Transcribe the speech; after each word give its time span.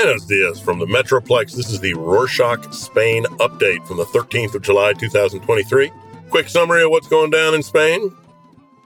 Buenos 0.00 0.26
dias 0.26 0.60
from 0.60 0.78
the 0.78 0.86
Metroplex. 0.86 1.56
This 1.56 1.70
is 1.70 1.80
the 1.80 1.92
Rorshok 1.94 2.72
Spain 2.72 3.24
update 3.40 3.84
from 3.84 3.96
the 3.96 4.04
13th 4.04 4.54
of 4.54 4.62
July 4.62 4.92
2023. 4.92 5.90
Quick 6.30 6.48
summary 6.48 6.84
of 6.84 6.92
what's 6.92 7.08
going 7.08 7.32
down 7.32 7.52
in 7.52 7.64
Spain. 7.64 8.14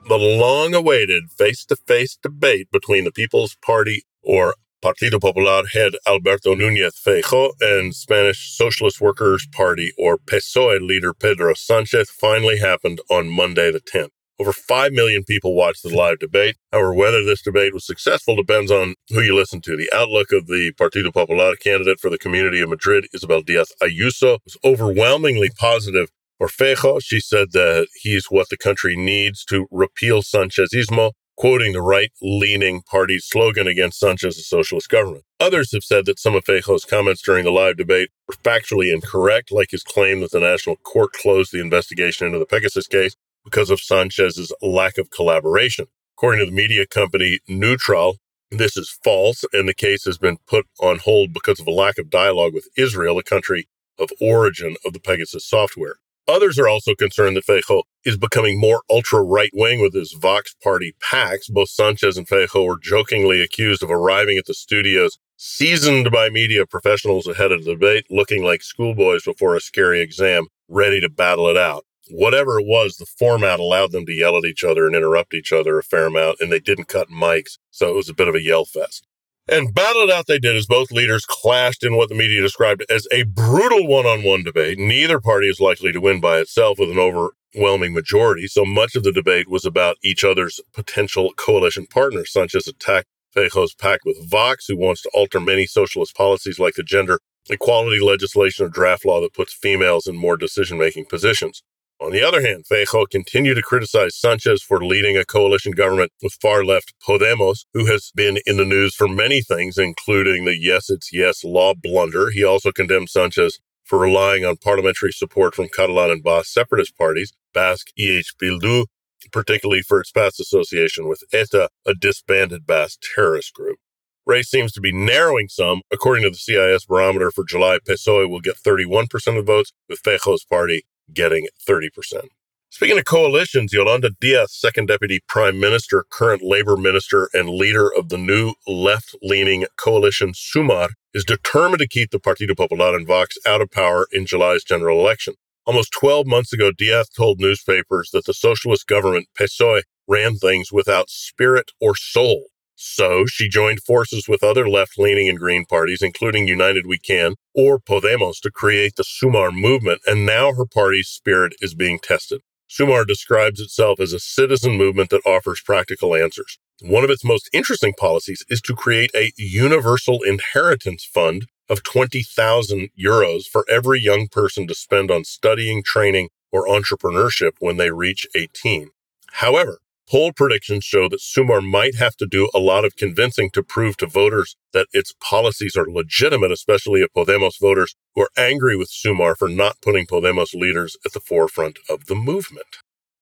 The 0.08 0.16
long 0.16 0.74
awaited 0.74 1.24
face 1.30 1.66
to 1.66 1.76
face 1.76 2.16
debate 2.16 2.70
between 2.72 3.04
the 3.04 3.12
People's 3.12 3.56
Party 3.56 4.04
or 4.22 4.54
Partido 4.82 5.20
Popular 5.20 5.66
head 5.66 5.92
Alberto 6.06 6.54
Núñez 6.54 6.92
Feijóo 6.98 7.52
and 7.60 7.94
Spanish 7.94 8.56
Socialist 8.56 9.02
Workers 9.02 9.46
Party 9.52 9.92
or 9.98 10.16
PSOE 10.16 10.80
leader 10.80 11.12
Pedro 11.12 11.52
Sanchez 11.52 12.08
finally 12.08 12.58
happened 12.58 13.02
on 13.10 13.28
Monday 13.28 13.70
the 13.70 13.80
10th. 13.80 14.12
Over 14.42 14.52
5 14.52 14.90
million 14.90 15.22
people 15.22 15.54
watched 15.54 15.84
the 15.84 15.94
live 15.94 16.18
debate. 16.18 16.56
However, 16.72 16.92
whether 16.92 17.22
this 17.22 17.42
debate 17.42 17.72
was 17.72 17.86
successful 17.86 18.34
depends 18.34 18.72
on 18.72 18.96
who 19.10 19.20
you 19.20 19.36
listen 19.36 19.60
to. 19.60 19.76
The 19.76 19.88
outlook 19.94 20.32
of 20.32 20.48
the 20.48 20.72
Partido 20.72 21.14
Popular 21.14 21.54
candidate 21.54 22.00
for 22.00 22.10
the 22.10 22.18
Community 22.18 22.60
of 22.60 22.68
Madrid, 22.68 23.06
Isabel 23.14 23.42
Diaz 23.42 23.70
Ayuso, 23.80 24.40
was 24.44 24.56
overwhelmingly 24.64 25.50
positive. 25.56 26.08
For 26.38 26.48
Feijóo, 26.48 27.00
she 27.00 27.20
said 27.20 27.52
that 27.52 27.86
he's 27.94 28.32
what 28.32 28.48
the 28.48 28.56
country 28.56 28.96
needs 28.96 29.44
to 29.44 29.68
repeal 29.70 30.22
Sanchezismo, 30.22 31.12
quoting 31.36 31.72
the 31.72 31.80
right 31.80 32.10
leaning 32.20 32.82
party's 32.82 33.24
slogan 33.24 33.68
against 33.68 34.00
Sanchez's 34.00 34.48
socialist 34.48 34.88
government. 34.88 35.22
Others 35.38 35.70
have 35.70 35.84
said 35.84 36.04
that 36.06 36.18
some 36.18 36.34
of 36.34 36.42
Feijóo's 36.42 36.84
comments 36.84 37.22
during 37.22 37.44
the 37.44 37.52
live 37.52 37.76
debate 37.76 38.10
were 38.26 38.34
factually 38.34 38.92
incorrect, 38.92 39.52
like 39.52 39.70
his 39.70 39.84
claim 39.84 40.20
that 40.22 40.32
the 40.32 40.40
National 40.40 40.74
Court 40.74 41.12
closed 41.12 41.52
the 41.52 41.60
investigation 41.60 42.26
into 42.26 42.40
the 42.40 42.46
Pegasus 42.46 42.88
case 42.88 43.14
because 43.44 43.70
of 43.70 43.80
Sanchez's 43.80 44.52
lack 44.62 44.98
of 44.98 45.10
collaboration. 45.10 45.86
According 46.16 46.40
to 46.40 46.46
the 46.46 46.56
media 46.56 46.86
company 46.86 47.40
Newtral, 47.48 48.16
this 48.50 48.76
is 48.76 48.98
false, 49.02 49.44
and 49.52 49.68
the 49.68 49.74
case 49.74 50.04
has 50.04 50.18
been 50.18 50.38
put 50.46 50.66
on 50.80 50.98
hold 50.98 51.32
because 51.32 51.58
of 51.58 51.66
a 51.66 51.70
lack 51.70 51.98
of 51.98 52.10
dialogue 52.10 52.54
with 52.54 52.68
Israel, 52.76 53.16
the 53.16 53.22
country 53.22 53.66
of 53.98 54.10
origin 54.20 54.76
of 54.84 54.92
the 54.92 55.00
Pegasus 55.00 55.46
software. 55.48 55.96
Others 56.28 56.58
are 56.58 56.68
also 56.68 56.94
concerned 56.94 57.36
that 57.36 57.46
Feijóo 57.46 57.82
is 58.04 58.16
becoming 58.16 58.60
more 58.60 58.82
ultra 58.90 59.22
right 59.22 59.50
wing 59.54 59.80
with 59.80 59.94
his 59.94 60.12
Vox 60.12 60.54
Party 60.62 60.94
PACs. 61.02 61.50
Both 61.50 61.70
Sanchez 61.70 62.16
and 62.16 62.28
Feijóo 62.28 62.66
were 62.66 62.78
jokingly 62.80 63.40
accused 63.40 63.82
of 63.82 63.90
arriving 63.90 64.38
at 64.38 64.46
the 64.46 64.54
studios 64.54 65.18
seasoned 65.36 66.10
by 66.12 66.30
media 66.30 66.64
professionals 66.66 67.26
ahead 67.26 67.50
of 67.50 67.64
the 67.64 67.72
debate, 67.72 68.06
looking 68.10 68.44
like 68.44 68.62
schoolboys 68.62 69.24
before 69.24 69.56
a 69.56 69.60
scary 69.60 70.00
exam, 70.00 70.46
ready 70.68 71.00
to 71.00 71.10
battle 71.10 71.48
it 71.48 71.56
out 71.56 71.84
whatever 72.12 72.58
it 72.58 72.66
was, 72.66 72.96
the 72.96 73.06
format 73.06 73.60
allowed 73.60 73.92
them 73.92 74.06
to 74.06 74.12
yell 74.12 74.36
at 74.36 74.44
each 74.44 74.64
other 74.64 74.86
and 74.86 74.94
interrupt 74.94 75.34
each 75.34 75.52
other 75.52 75.78
a 75.78 75.82
fair 75.82 76.06
amount, 76.06 76.40
and 76.40 76.52
they 76.52 76.60
didn't 76.60 76.88
cut 76.88 77.08
mics, 77.08 77.58
so 77.70 77.88
it 77.88 77.94
was 77.94 78.08
a 78.08 78.14
bit 78.14 78.28
of 78.28 78.34
a 78.34 78.42
yell 78.42 78.64
fest. 78.64 79.06
And 79.48 79.74
battle 79.74 80.02
it 80.02 80.10
out 80.10 80.26
they 80.28 80.38
did 80.38 80.54
as 80.56 80.66
both 80.66 80.92
leaders 80.92 81.26
clashed 81.26 81.82
in 81.82 81.96
what 81.96 82.08
the 82.08 82.14
media 82.14 82.40
described 82.40 82.84
as 82.88 83.08
a 83.10 83.24
brutal 83.24 83.88
one 83.88 84.06
on 84.06 84.22
one 84.22 84.44
debate. 84.44 84.78
Neither 84.78 85.18
party 85.18 85.48
is 85.48 85.58
likely 85.58 85.90
to 85.92 86.00
win 86.00 86.20
by 86.20 86.38
itself 86.38 86.78
with 86.78 86.90
an 86.90 86.98
overwhelming 86.98 87.92
majority, 87.92 88.46
so 88.46 88.64
much 88.64 88.94
of 88.94 89.02
the 89.02 89.12
debate 89.12 89.50
was 89.50 89.64
about 89.64 89.96
each 90.04 90.22
other's 90.22 90.60
potential 90.72 91.32
coalition 91.36 91.86
partners. 91.86 92.32
Sanchez 92.32 92.68
attacked 92.68 93.08
Feijóo's 93.34 93.74
pact 93.74 94.04
with 94.04 94.30
Vox, 94.30 94.66
who 94.68 94.76
wants 94.76 95.02
to 95.02 95.10
alter 95.12 95.40
many 95.40 95.66
socialist 95.66 96.14
policies 96.14 96.58
like 96.58 96.74
the 96.74 96.82
gender 96.82 97.18
equality 97.50 98.00
legislation 98.00 98.64
or 98.64 98.68
draft 98.68 99.04
law 99.04 99.20
that 99.20 99.34
puts 99.34 99.52
females 99.52 100.06
in 100.06 100.16
more 100.16 100.36
decision 100.36 100.78
making 100.78 101.06
positions. 101.06 101.62
On 102.02 102.10
the 102.10 102.24
other 102.24 102.42
hand, 102.42 102.64
Feijóo 102.64 103.08
continued 103.08 103.54
to 103.54 103.62
criticize 103.62 104.16
Sanchez 104.18 104.60
for 104.60 104.84
leading 104.84 105.16
a 105.16 105.24
coalition 105.24 105.70
government 105.70 106.10
with 106.20 106.36
far 106.42 106.64
left 106.64 106.94
Podemos, 107.00 107.64
who 107.74 107.86
has 107.86 108.10
been 108.12 108.38
in 108.44 108.56
the 108.56 108.64
news 108.64 108.96
for 108.96 109.06
many 109.06 109.40
things, 109.40 109.78
including 109.78 110.44
the 110.44 110.58
Yes, 110.58 110.90
It's 110.90 111.12
Yes 111.12 111.44
law 111.44 111.74
blunder. 111.80 112.30
He 112.30 112.42
also 112.42 112.72
condemned 112.72 113.08
Sanchez 113.08 113.60
for 113.84 114.00
relying 114.00 114.44
on 114.44 114.56
parliamentary 114.56 115.12
support 115.12 115.54
from 115.54 115.68
Catalan 115.68 116.10
and 116.10 116.24
Basque 116.24 116.52
separatist 116.52 116.98
parties, 116.98 117.34
Basque 117.54 117.92
EH 117.96 118.32
Bildu, 118.42 118.86
particularly 119.30 119.82
for 119.82 120.00
its 120.00 120.10
past 120.10 120.40
association 120.40 121.06
with 121.06 121.22
ETA, 121.32 121.68
a 121.86 121.94
disbanded 121.94 122.66
Basque 122.66 122.98
terrorist 123.14 123.54
group. 123.54 123.78
Race 124.26 124.50
seems 124.50 124.72
to 124.72 124.80
be 124.80 124.92
narrowing 124.92 125.48
some. 125.48 125.82
According 125.92 126.24
to 126.24 126.30
the 126.30 126.36
CIS 126.36 126.84
barometer 126.84 127.30
for 127.30 127.44
July, 127.44 127.78
PSOE 127.88 128.28
will 128.28 128.40
get 128.40 128.56
31% 128.56 129.04
of 129.28 129.34
the 129.34 129.42
votes, 129.42 129.72
with 129.88 130.02
Feijóo's 130.02 130.44
party 130.44 130.82
getting 131.14 131.48
30%. 131.68 132.28
Speaking 132.70 132.98
of 132.98 133.04
coalitions, 133.04 133.74
Yolanda 133.74 134.12
Diaz, 134.18 134.50
second 134.52 134.86
deputy 134.86 135.20
prime 135.28 135.60
minister, 135.60 136.06
current 136.10 136.42
labor 136.42 136.76
minister, 136.76 137.28
and 137.34 137.50
leader 137.50 137.92
of 137.92 138.08
the 138.08 138.16
new 138.16 138.54
left 138.66 139.14
leaning 139.20 139.66
coalition 139.76 140.32
Sumar, 140.32 140.88
is 141.12 141.24
determined 141.24 141.80
to 141.80 141.86
keep 141.86 142.10
the 142.10 142.18
Partido 142.18 142.56
Popular 142.56 142.96
and 142.96 143.06
Vox 143.06 143.36
out 143.46 143.60
of 143.60 143.70
power 143.70 144.06
in 144.10 144.24
July's 144.24 144.64
general 144.64 145.00
election. 145.00 145.34
Almost 145.66 145.92
12 145.92 146.26
months 146.26 146.52
ago, 146.54 146.72
Diaz 146.72 147.10
told 147.10 147.40
newspapers 147.40 148.08
that 148.14 148.24
the 148.24 148.32
socialist 148.32 148.86
government, 148.86 149.28
PSOE, 149.38 149.82
ran 150.08 150.36
things 150.36 150.72
without 150.72 151.10
spirit 151.10 151.72
or 151.78 151.94
soul. 151.94 152.46
So 152.84 153.26
she 153.26 153.48
joined 153.48 153.80
forces 153.80 154.26
with 154.26 154.42
other 154.42 154.68
left 154.68 154.98
leaning 154.98 155.28
and 155.28 155.38
green 155.38 155.64
parties, 155.64 156.02
including 156.02 156.48
United 156.48 156.84
We 156.84 156.98
Can 156.98 157.36
or 157.54 157.78
Podemos, 157.78 158.40
to 158.40 158.50
create 158.50 158.96
the 158.96 159.04
Sumar 159.04 159.52
movement, 159.54 160.00
and 160.04 160.26
now 160.26 160.52
her 160.52 160.66
party's 160.66 161.06
spirit 161.06 161.54
is 161.60 161.74
being 161.74 162.00
tested. 162.00 162.40
Sumar 162.68 163.06
describes 163.06 163.60
itself 163.60 164.00
as 164.00 164.12
a 164.12 164.18
citizen 164.18 164.76
movement 164.76 165.10
that 165.10 165.24
offers 165.24 165.62
practical 165.64 166.16
answers. 166.16 166.58
One 166.80 167.04
of 167.04 167.10
its 167.10 167.24
most 167.24 167.48
interesting 167.52 167.92
policies 167.96 168.44
is 168.48 168.60
to 168.62 168.74
create 168.74 169.12
a 169.14 169.32
universal 169.36 170.20
inheritance 170.22 171.04
fund 171.04 171.46
of 171.68 171.84
20,000 171.84 172.88
euros 173.00 173.44
for 173.44 173.64
every 173.70 174.00
young 174.00 174.26
person 174.26 174.66
to 174.66 174.74
spend 174.74 175.08
on 175.12 175.22
studying, 175.22 175.84
training, 175.84 176.30
or 176.50 176.66
entrepreneurship 176.66 177.52
when 177.60 177.76
they 177.76 177.92
reach 177.92 178.26
18. 178.34 178.88
However, 179.34 179.78
Poll 180.12 180.34
predictions 180.34 180.84
show 180.84 181.08
that 181.08 181.22
Sumar 181.22 181.66
might 181.66 181.94
have 181.94 182.16
to 182.16 182.26
do 182.26 182.50
a 182.52 182.58
lot 182.58 182.84
of 182.84 182.96
convincing 182.96 183.48
to 183.54 183.62
prove 183.62 183.96
to 183.96 184.06
voters 184.06 184.56
that 184.74 184.88
its 184.92 185.14
policies 185.26 185.74
are 185.74 185.90
legitimate, 185.90 186.52
especially 186.52 187.00
if 187.00 187.08
Podemos 187.16 187.58
voters 187.58 187.94
who 188.14 188.20
are 188.20 188.30
angry 188.36 188.76
with 188.76 188.90
Sumar 188.90 189.34
for 189.34 189.48
not 189.48 189.80
putting 189.80 190.06
Podemos 190.06 190.52
leaders 190.52 190.98
at 191.06 191.14
the 191.14 191.20
forefront 191.20 191.78
of 191.88 192.08
the 192.08 192.14
movement. 192.14 192.66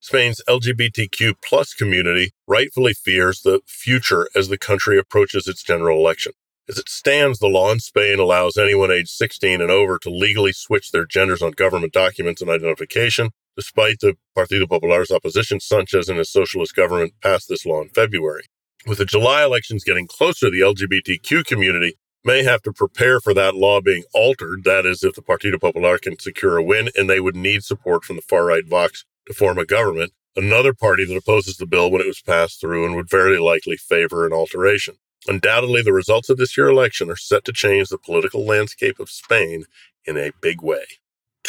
Spain's 0.00 0.42
LGBTQ 0.48 1.34
plus 1.48 1.74
community 1.74 2.32
rightfully 2.48 2.92
fears 2.92 3.42
the 3.42 3.60
future 3.68 4.28
as 4.34 4.48
the 4.48 4.58
country 4.58 4.98
approaches 4.98 5.46
its 5.46 5.62
general 5.62 5.96
election. 5.96 6.32
As 6.68 6.76
it 6.76 6.88
stands, 6.88 7.38
the 7.38 7.46
law 7.46 7.70
in 7.70 7.78
Spain 7.78 8.18
allows 8.18 8.56
anyone 8.56 8.90
aged 8.90 9.10
16 9.10 9.60
and 9.60 9.70
over 9.70 9.96
to 10.00 10.10
legally 10.10 10.52
switch 10.52 10.90
their 10.90 11.06
genders 11.06 11.40
on 11.40 11.52
government 11.52 11.92
documents 11.92 12.42
and 12.42 12.50
identification, 12.50 13.30
Despite 13.56 14.00
the 14.00 14.14
Partido 14.36 14.68
Popular's 14.68 15.10
opposition, 15.10 15.60
Sanchez 15.60 16.08
and 16.08 16.18
his 16.18 16.30
socialist 16.30 16.74
government 16.74 17.14
passed 17.22 17.48
this 17.48 17.66
law 17.66 17.82
in 17.82 17.88
February. 17.88 18.44
With 18.86 18.98
the 18.98 19.04
July 19.04 19.44
elections 19.44 19.84
getting 19.84 20.06
closer, 20.06 20.50
the 20.50 20.60
LGBTQ 20.60 21.44
community 21.44 21.96
may 22.24 22.42
have 22.42 22.62
to 22.62 22.72
prepare 22.72 23.20
for 23.20 23.34
that 23.34 23.54
law 23.54 23.80
being 23.80 24.04
altered. 24.14 24.64
That 24.64 24.86
is, 24.86 25.02
if 25.02 25.14
the 25.14 25.22
Partido 25.22 25.60
Popular 25.60 25.98
can 25.98 26.18
secure 26.18 26.56
a 26.56 26.62
win, 26.62 26.88
and 26.96 27.08
they 27.08 27.20
would 27.20 27.36
need 27.36 27.62
support 27.62 28.04
from 28.04 28.16
the 28.16 28.22
far 28.22 28.46
right 28.46 28.66
Vox 28.66 29.04
to 29.26 29.34
form 29.34 29.58
a 29.58 29.66
government, 29.66 30.12
another 30.36 30.72
party 30.72 31.04
that 31.04 31.16
opposes 31.16 31.56
the 31.56 31.66
bill 31.66 31.90
when 31.90 32.00
it 32.00 32.06
was 32.06 32.22
passed 32.22 32.60
through 32.60 32.86
and 32.86 32.94
would 32.96 33.10
very 33.10 33.38
likely 33.38 33.76
favor 33.76 34.26
an 34.26 34.32
alteration. 34.32 34.96
Undoubtedly, 35.26 35.82
the 35.82 35.92
results 35.92 36.30
of 36.30 36.38
this 36.38 36.56
year's 36.56 36.70
election 36.70 37.10
are 37.10 37.16
set 37.16 37.44
to 37.44 37.52
change 37.52 37.88
the 37.88 37.98
political 37.98 38.46
landscape 38.46 38.98
of 38.98 39.10
Spain 39.10 39.64
in 40.06 40.16
a 40.16 40.32
big 40.40 40.62
way. 40.62 40.84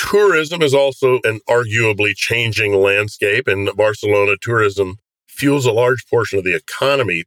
Tourism 0.02 0.64
is 0.64 0.74
also 0.74 1.20
an 1.24 1.42
arguably 1.48 2.16
changing 2.16 2.74
landscape. 2.74 3.48
In 3.48 3.70
Barcelona, 3.76 4.36
tourism 4.42 4.98
fuels 5.28 5.68
a 5.68 5.72
large 5.72 6.08
portion 6.08 6.40
of 6.40 6.44
the 6.44 6.56
economy. 6.56 7.26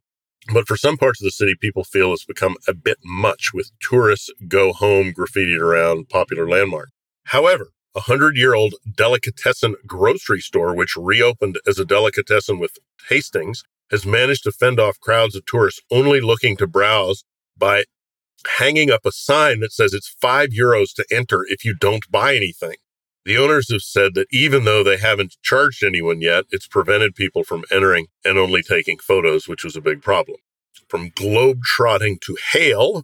But 0.53 0.67
for 0.67 0.75
some 0.75 0.97
parts 0.97 1.21
of 1.21 1.25
the 1.25 1.31
city, 1.31 1.55
people 1.59 1.85
feel 1.85 2.11
it's 2.11 2.25
become 2.25 2.57
a 2.67 2.73
bit 2.73 2.97
much 3.03 3.51
with 3.53 3.71
tourists 3.79 4.29
go 4.49 4.73
home 4.73 5.13
graffitied 5.13 5.59
around 5.59 6.09
popular 6.09 6.49
landmarks. 6.49 6.91
However, 7.23 7.69
a 7.95 8.01
hundred 8.01 8.35
year 8.35 8.53
old 8.53 8.75
delicatessen 8.93 9.75
grocery 9.87 10.41
store, 10.41 10.75
which 10.75 10.97
reopened 10.97 11.57
as 11.65 11.79
a 11.79 11.85
delicatessen 11.85 12.59
with 12.59 12.77
tastings, 13.09 13.59
has 13.89 14.05
managed 14.05 14.43
to 14.43 14.51
fend 14.51 14.81
off 14.81 14.99
crowds 14.99 15.35
of 15.35 15.45
tourists 15.45 15.81
only 15.89 16.19
looking 16.19 16.57
to 16.57 16.67
browse 16.67 17.23
by 17.57 17.85
hanging 18.57 18.91
up 18.91 19.05
a 19.05 19.11
sign 19.11 19.59
that 19.61 19.73
says 19.73 19.93
it's 19.93 20.15
five 20.21 20.49
euros 20.49 20.93
to 20.95 21.05
enter 21.11 21.45
if 21.47 21.65
you 21.65 21.75
don't 21.75 22.09
buy 22.11 22.35
anything. 22.35 22.75
The 23.25 23.37
owners 23.37 23.71
have 23.71 23.81
said 23.81 24.13
that 24.13 24.27
even 24.31 24.65
though 24.65 24.83
they 24.83 24.97
haven't 24.97 25.35
charged 25.41 25.83
anyone 25.83 26.21
yet, 26.21 26.45
it's 26.51 26.67
prevented 26.67 27.15
people 27.15 27.43
from 27.43 27.63
entering 27.71 28.07
and 28.23 28.37
only 28.37 28.61
taking 28.61 28.99
photos, 28.99 29.47
which 29.47 29.63
was 29.63 29.75
a 29.75 29.81
big 29.81 30.03
problem. 30.03 30.37
From 30.89 31.11
globe 31.15 31.61
trotting 31.63 32.19
to 32.21 32.37
hail, 32.53 33.03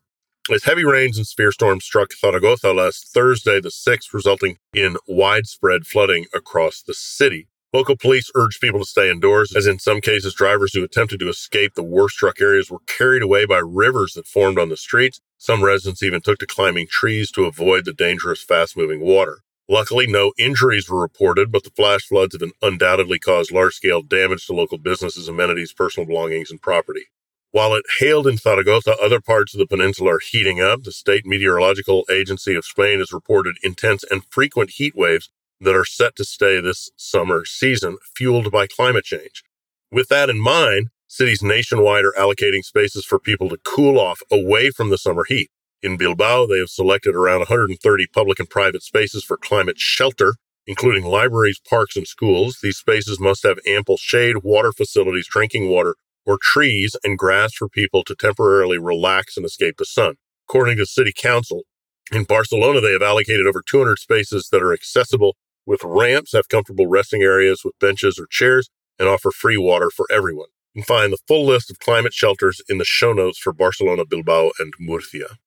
as 0.51 0.63
heavy 0.63 0.83
rains 0.83 1.17
and 1.17 1.25
severe 1.25 1.51
storms 1.51 1.85
struck 1.85 2.09
Zaragoza 2.13 2.73
last 2.73 3.11
Thursday, 3.13 3.59
the 3.59 3.69
6th, 3.69 4.13
resulting 4.13 4.57
in 4.73 4.97
widespread 5.07 5.85
flooding 5.85 6.25
across 6.33 6.81
the 6.81 6.93
city. 6.93 7.47
Local 7.73 7.95
police 7.95 8.29
urged 8.35 8.59
people 8.59 8.81
to 8.81 8.85
stay 8.85 9.09
indoors, 9.09 9.55
as 9.55 9.65
in 9.65 9.79
some 9.79 10.01
cases, 10.01 10.33
drivers 10.33 10.73
who 10.73 10.83
attempted 10.83 11.21
to 11.21 11.29
escape 11.29 11.73
the 11.73 11.81
worst 11.81 12.15
struck 12.15 12.41
areas 12.41 12.69
were 12.69 12.81
carried 12.85 13.23
away 13.23 13.45
by 13.45 13.59
rivers 13.59 14.11
that 14.15 14.27
formed 14.27 14.59
on 14.59 14.67
the 14.67 14.75
streets. 14.75 15.21
Some 15.37 15.63
residents 15.63 16.03
even 16.03 16.19
took 16.19 16.39
to 16.39 16.45
climbing 16.45 16.87
trees 16.89 17.31
to 17.31 17.45
avoid 17.45 17.85
the 17.85 17.93
dangerous, 17.93 18.43
fast 18.43 18.75
moving 18.75 18.99
water. 18.99 19.39
Luckily, 19.69 20.05
no 20.05 20.33
injuries 20.37 20.89
were 20.89 20.99
reported, 20.99 21.49
but 21.49 21.63
the 21.63 21.69
flash 21.69 22.01
floods 22.01 22.37
have 22.37 22.51
undoubtedly 22.61 23.19
caused 23.19 23.53
large 23.53 23.75
scale 23.75 24.01
damage 24.01 24.45
to 24.47 24.53
local 24.53 24.77
businesses, 24.77 25.29
amenities, 25.29 25.71
personal 25.71 26.05
belongings, 26.05 26.51
and 26.51 26.61
property. 26.61 27.05
While 27.51 27.73
it 27.75 27.85
hailed 27.99 28.27
in 28.27 28.35
Zaragoza, 28.35 28.97
other 29.01 29.21
parts 29.21 29.53
of 29.53 29.59
the 29.59 29.65
peninsula 29.65 30.15
are 30.15 30.19
heating 30.19 30.59
up. 30.59 30.83
The 30.83 30.91
State 30.91 31.25
Meteorological 31.25 32.03
Agency 32.11 32.53
of 32.53 32.65
Spain 32.65 32.99
has 32.99 33.13
reported 33.13 33.55
intense 33.63 34.03
and 34.11 34.25
frequent 34.29 34.71
heat 34.71 34.93
waves 34.93 35.29
that 35.61 35.75
are 35.75 35.85
set 35.85 36.15
to 36.15 36.25
stay 36.25 36.59
this 36.59 36.89
summer 36.97 37.45
season, 37.45 37.97
fueled 38.15 38.51
by 38.51 38.67
climate 38.67 39.05
change. 39.05 39.43
With 39.91 40.09
that 40.09 40.29
in 40.29 40.39
mind, 40.39 40.89
cities 41.07 41.43
nationwide 41.43 42.03
are 42.03 42.15
allocating 42.17 42.63
spaces 42.63 43.05
for 43.05 43.19
people 43.19 43.47
to 43.49 43.57
cool 43.63 43.99
off 43.99 44.21
away 44.31 44.71
from 44.71 44.89
the 44.89 44.97
summer 44.97 45.23
heat. 45.23 45.49
In 45.83 45.97
Bilbao, 45.97 46.47
they 46.47 46.59
have 46.59 46.69
selected 46.69 47.15
around 47.15 47.39
130 47.39 48.07
public 48.07 48.39
and 48.39 48.49
private 48.49 48.83
spaces 48.83 49.23
for 49.23 49.37
climate 49.37 49.79
shelter, 49.79 50.35
including 50.65 51.05
libraries, 51.05 51.59
parks, 51.59 51.95
and 51.95 52.07
schools. 52.07 52.59
These 52.61 52.77
spaces 52.77 53.19
must 53.19 53.43
have 53.43 53.59
ample 53.67 53.97
shade, 53.97 54.37
water 54.43 54.71
facilities, 54.71 55.27
drinking 55.27 55.69
water, 55.69 55.95
or 56.25 56.37
trees 56.41 56.95
and 57.03 57.17
grass 57.17 57.53
for 57.53 57.67
people 57.67 58.03
to 58.05 58.15
temporarily 58.15 58.77
relax 58.77 59.37
and 59.37 59.45
escape 59.45 59.77
the 59.77 59.85
sun. 59.85 60.15
According 60.47 60.77
to 60.77 60.85
City 60.85 61.13
Council, 61.15 61.63
in 62.11 62.25
Barcelona, 62.25 62.81
they 62.81 62.91
have 62.91 63.01
allocated 63.01 63.47
over 63.47 63.63
200 63.65 63.97
spaces 63.97 64.49
that 64.51 64.61
are 64.61 64.73
accessible 64.73 65.35
with 65.65 65.81
ramps, 65.83 66.33
have 66.33 66.49
comfortable 66.49 66.87
resting 66.87 67.21
areas 67.21 67.61
with 67.63 67.79
benches 67.79 68.19
or 68.19 68.27
chairs, 68.29 68.69
and 68.99 69.07
offer 69.07 69.31
free 69.31 69.57
water 69.57 69.89
for 69.89 70.05
everyone. 70.11 70.49
You 70.73 70.83
can 70.83 70.87
find 70.87 71.11
the 71.11 71.17
full 71.27 71.45
list 71.45 71.69
of 71.69 71.79
climate 71.79 72.13
shelters 72.13 72.61
in 72.69 72.77
the 72.77 72.85
show 72.85 73.13
notes 73.13 73.37
for 73.37 73.51
Barcelona, 73.51 74.05
Bilbao, 74.05 74.51
and 74.59 74.73
Murcia. 74.79 75.37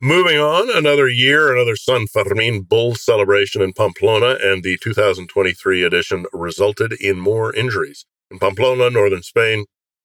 Moving 0.00 0.38
on, 0.38 0.68
another 0.76 1.08
year, 1.08 1.54
another 1.54 1.76
San 1.76 2.06
Fermin 2.06 2.62
bull 2.62 2.94
celebration 2.94 3.62
in 3.62 3.72
Pamplona, 3.72 4.36
and 4.42 4.62
the 4.62 4.76
2023 4.82 5.82
edition 5.82 6.26
resulted 6.32 6.92
in 6.92 7.18
more 7.18 7.54
injuries. 7.54 8.04
In 8.30 8.38
Pamplona, 8.38 8.90
northern 8.90 9.22
Spain, 9.22 9.64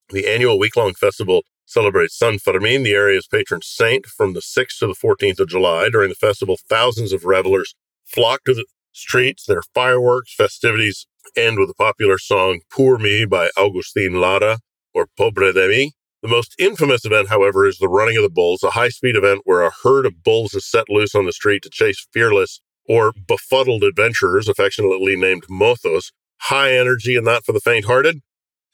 the 0.10 0.28
annual 0.28 0.58
week 0.58 0.78
long 0.78 0.94
festival 0.94 1.44
celebrates 1.66 2.18
San 2.18 2.40
Fermin, 2.40 2.84
the 2.84 2.94
area's 2.94 3.28
patron 3.28 3.62
saint, 3.62 4.06
from 4.06 4.34
the 4.34 4.40
6th 4.40 4.80
to 4.80 4.88
the 4.88 4.96
14th 4.96 5.40
of 5.40 5.50
July. 5.50 5.90
During 5.90 6.10
the 6.10 6.16
festival, 6.16 6.58
thousands 6.70 7.12
of 7.12 7.26
revelers 7.26 7.76
flock 8.06 8.44
to 8.46 8.54
the 8.54 8.66
streets. 8.92 9.46
Their 9.46 9.62
fireworks, 9.74 10.34
festivities 10.34 11.08
end 11.36 11.60
with 11.60 11.70
a 11.70 11.76
popular 11.76 12.18
song, 12.18 12.62
Poor 12.72 12.98
Me 12.98 13.26
by 13.26 13.50
Agustin 13.58 14.20
Lara, 14.20 14.60
or 14.94 15.08
Pobre 15.18 15.54
de 15.54 15.68
Mi. 15.68 15.92
The 16.22 16.28
most 16.28 16.54
infamous 16.60 17.06
event, 17.06 17.30
however, 17.30 17.66
is 17.66 17.78
the 17.78 17.88
running 17.88 18.18
of 18.18 18.24
the 18.24 18.30
bulls, 18.30 18.62
a 18.64 18.72
high 18.72 18.90
speed 18.90 19.16
event 19.16 19.42
where 19.46 19.62
a 19.62 19.72
herd 19.84 20.06
of 20.06 20.24
bulls 20.24 20.54
is 20.54 20.70
set 20.70 20.90
loose 20.90 21.16
on 21.16 21.26
the 21.26 21.32
street 21.32 21.64
to 21.64 21.70
chase 21.70 22.06
fearless 22.12 22.60
or 22.86 23.14
befuddled 23.28 23.84
adventurers, 23.84 24.50
affectionately 24.50 25.16
named 25.16 25.44
mozos. 25.50 26.12
High 26.42 26.74
energy 26.74 27.16
and 27.16 27.26
not 27.26 27.46
for 27.46 27.54
the 27.54 27.60
faint 27.60 27.86
hearted. 27.86 28.20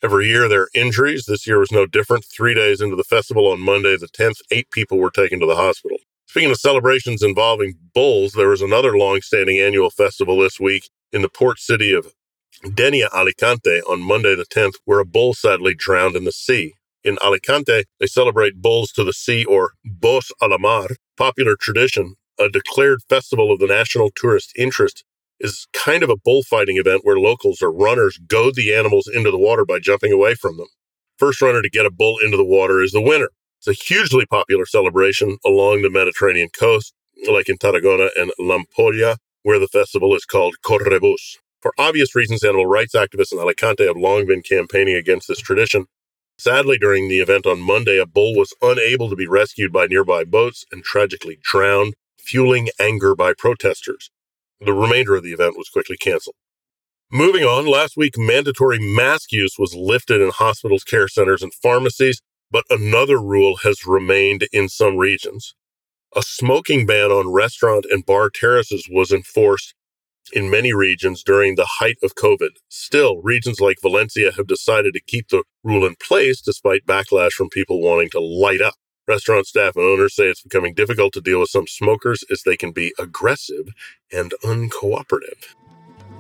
Every 0.02 0.28
year 0.28 0.48
there 0.48 0.64
are 0.64 0.70
injuries. 0.74 1.26
This 1.28 1.46
year 1.46 1.60
was 1.60 1.72
no 1.72 1.86
different. 1.86 2.26
Three 2.26 2.54
days 2.54 2.82
into 2.82 2.96
the 2.96 3.04
festival 3.04 3.48
on 3.48 3.60
Monday, 3.60 3.98
the 3.98 4.08
10th, 4.08 4.42
eight 4.52 4.70
people 4.72 4.98
were 4.98 5.12
taken 5.12 5.40
to 5.40 5.46
the 5.46 5.56
hospital. 5.56 5.98
Speaking 6.28 6.52
of 6.52 6.58
celebrations 6.58 7.22
involving 7.22 7.76
bulls, 7.96 8.34
there 8.34 8.50
was 8.50 8.62
another 8.62 8.98
long 8.98 9.22
standing 9.22 9.60
annual 9.60 9.90
festival 9.90 10.40
this 10.40 10.60
week 10.60 10.90
in 11.14 11.24
the 11.24 11.30
port 11.30 11.60
city 11.60 11.94
of 11.94 12.14
Denia, 12.74 13.10
Alicante, 13.14 13.82
on 13.82 14.02
Monday 14.02 14.36
the 14.36 14.46
10th, 14.46 14.76
where 14.86 15.00
a 15.00 15.06
bull 15.06 15.34
sadly 15.34 15.76
drowned 15.76 16.16
in 16.16 16.26
the 16.26 16.34
sea. 16.34 16.74
In 17.04 17.18
Alicante, 17.24 17.86
they 18.00 18.08
celebrate 18.08 18.62
bulls 18.62 18.92
to 18.94 19.04
the 19.04 19.14
sea 19.14 19.46
or 19.46 19.72
Bous 19.86 20.32
a 20.42 20.48
la 20.48 20.58
Mar, 20.60 20.90
popular 21.18 21.56
tradition, 21.60 22.16
a 22.40 22.50
declared 22.50 23.02
festival 23.10 23.52
of 23.52 23.60
the 23.60 23.68
national 23.68 24.12
tourist 24.16 24.52
interest 24.58 25.06
is 25.40 25.68
kind 25.74 26.04
of 26.04 26.10
a 26.10 26.18
bullfighting 26.18 26.78
event 26.78 27.02
where 27.04 27.20
locals 27.20 27.62
or 27.62 27.72
runners 27.72 28.20
goad 28.28 28.56
the 28.56 28.74
animals 28.74 29.08
into 29.08 29.32
the 29.32 29.40
water 29.40 29.66
by 29.66 29.80
jumping 29.80 30.14
away 30.14 30.36
from 30.36 30.58
them. 30.58 30.68
First 31.20 31.42
runner 31.42 31.62
to 31.62 31.70
get 31.70 31.86
a 31.86 31.92
bull 31.92 32.20
into 32.24 32.38
the 32.38 32.46
water 32.46 32.82
is 32.82 32.94
the 32.94 33.02
winner. 33.02 33.30
It's 33.60 33.68
a 33.68 33.86
hugely 33.86 34.26
popular 34.26 34.66
celebration 34.66 35.38
along 35.46 35.84
the 35.84 35.92
Mediterranean 35.92 36.50
coast, 36.58 36.95
like 37.28 37.50
in 37.50 37.58
Tarragona 37.58 38.10
and 38.18 38.32
L'Ampolla, 38.38 39.18
where 39.44 39.60
the 39.60 39.68
festival 39.68 40.16
is 40.16 40.26
called 40.26 40.56
Correbous. 40.64 41.38
For 41.62 41.74
obvious 41.78 42.16
reasons, 42.16 42.44
animal 42.44 42.66
rights 42.66 42.96
activists 42.96 43.32
in 43.32 43.40
Alicante 43.40 43.86
have 43.88 43.98
long 43.98 44.26
been 44.26 44.42
campaigning 44.42 44.96
against 44.96 45.28
this 45.28 45.40
tradition. 45.40 45.88
Sadly, 46.38 46.78
during 46.78 47.08
the 47.08 47.20
event 47.20 47.46
on 47.46 47.62
Monday, 47.62 47.98
a 47.98 48.06
bull 48.06 48.36
was 48.36 48.54
unable 48.62 49.10
to 49.10 49.16
be 49.16 49.26
rescued 49.26 49.72
by 49.72 49.88
nearby 49.88 50.26
boats 50.26 50.66
and 50.72 50.84
tragically 50.84 51.40
drowned, 51.42 51.96
fueling 52.20 52.70
anger 52.80 53.16
by 53.16 53.34
protesters. 53.34 54.12
The 54.60 54.74
remainder 54.74 55.16
of 55.16 55.24
the 55.24 55.32
event 55.32 55.58
was 55.58 55.70
quickly 55.70 55.98
canceled. 55.98 56.36
Moving 57.12 57.44
on, 57.44 57.66
last 57.66 57.96
week, 57.96 58.18
mandatory 58.18 58.80
mask 58.80 59.32
use 59.32 59.56
was 59.58 59.76
lifted 59.76 60.22
in 60.22 60.32
hospitals, 60.32 60.84
care 60.84 61.08
centers, 61.08 61.42
and 61.42 61.54
pharmacies, 61.54 62.22
but 62.52 62.66
another 62.70 63.20
rule 63.20 63.58
has 63.64 63.86
remained 63.86 64.48
in 64.52 64.70
some 64.70 64.98
regions. 64.98 65.56
A 66.18 66.24
smoking 66.24 66.86
ban 66.86 67.12
on 67.12 67.34
restaurant 67.34 67.86
and 67.90 68.06
bar 68.06 68.30
terraces 68.30 68.88
was 68.90 69.12
enforced 69.12 69.74
in 70.32 70.50
many 70.50 70.74
regions 70.74 71.24
during 71.24 71.56
the 71.56 71.68
height 71.80 71.98
of 72.02 72.16
COVID. 72.16 72.52
Still, 72.70 73.22
regions 73.22 73.60
like 73.60 73.78
Valencia 73.82 74.32
have 74.32 74.48
decided 74.48 74.94
to 74.94 75.02
keep 75.02 75.28
the 75.28 75.44
rule 75.64 75.86
in 75.86 75.96
place 75.96 76.42
despite 76.42 76.86
backlash 76.86 77.34
from 77.34 77.50
people 77.50 77.82
wanting 77.82 78.10
to 78.12 78.22
light 78.22 78.62
up. 78.62 78.76
Restaurant 79.08 79.46
staff 79.46 79.76
and 79.76 79.86
owners 79.86 80.16
say 80.16 80.26
it's 80.30 80.42
becoming 80.42 80.74
difficult 80.74 81.14
to 81.14 81.22
deal 81.22 81.42
with 81.42 81.50
some 81.50 81.68
smokers 81.68 82.24
as 82.32 82.44
they 82.44 82.58
can 82.58 82.72
be 82.72 82.94
aggressive 82.98 83.74
and 84.12 84.34
uncooperative. 84.44 85.54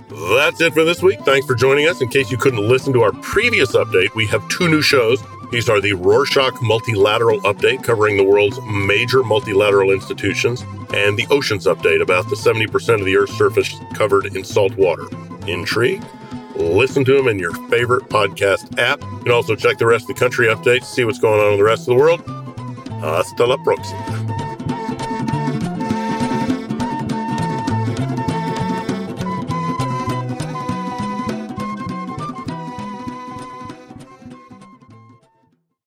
That's 0.09 0.61
it 0.61 0.73
for 0.73 0.83
this 0.83 1.01
week. 1.01 1.21
Thanks 1.21 1.47
for 1.47 1.55
joining 1.55 1.87
us. 1.87 2.01
In 2.01 2.09
case 2.09 2.29
you 2.29 2.37
couldn't 2.37 2.67
listen 2.67 2.93
to 2.93 3.01
our 3.01 3.11
previous 3.13 3.71
update, 3.71 4.13
we 4.13 4.27
have 4.27 4.47
two 4.49 4.67
new 4.67 4.81
shows. 4.81 5.21
These 5.51 5.69
are 5.69 5.79
the 5.79 5.91
Rorshok 5.91 6.61
Multilateral 6.61 7.39
Update, 7.41 7.83
covering 7.83 8.17
the 8.17 8.23
world's 8.23 8.59
major 8.67 9.23
multilateral 9.23 9.91
institutions, 9.91 10.61
and 10.93 11.17
the 11.17 11.27
Oceans 11.29 11.65
Update, 11.65 12.01
about 12.01 12.29
the 12.29 12.35
70% 12.35 12.99
of 12.99 13.05
the 13.05 13.15
Earth's 13.15 13.37
surface 13.37 13.73
covered 13.93 14.35
in 14.35 14.43
salt 14.43 14.75
water. 14.75 15.05
Intrigued? 15.47 16.05
Listen 16.55 17.03
to 17.05 17.13
them 17.15 17.27
in 17.27 17.37
your 17.37 17.53
favorite 17.69 18.09
podcast 18.09 18.79
app. 18.79 19.01
You 19.01 19.19
can 19.23 19.31
also 19.31 19.55
check 19.55 19.77
the 19.77 19.85
rest 19.85 20.09
of 20.09 20.15
the 20.15 20.19
country 20.19 20.47
updates, 20.47 20.85
see 20.85 21.03
what's 21.03 21.19
going 21.19 21.39
on 21.39 21.53
in 21.53 21.57
the 21.57 21.63
rest 21.63 21.81
of 21.81 21.95
the 21.95 22.01
world. 22.01 22.21
Hasta 23.01 23.45
la 23.45 23.57
próxima. 23.57 24.24